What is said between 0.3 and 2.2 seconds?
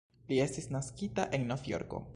Li estis naskita en Novjorko.